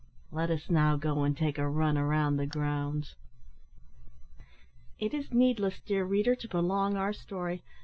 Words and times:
Let 0.31 0.49
us 0.49 0.67
now 0.67 0.95
go 0.95 1.21
and 1.21 1.37
take 1.37 1.59
a 1.59 1.69
run 1.69 1.95
round 1.95 2.39
the 2.39 2.47
grounds." 2.47 3.13
It 4.97 5.13
is 5.13 5.31
needless, 5.31 5.79
dear 5.79 6.03
reader, 6.05 6.33
to 6.33 6.47
prolong 6.49 6.97
our 6.97 7.13
story. 7.13 7.61